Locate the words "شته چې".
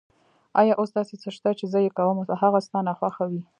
1.35-1.65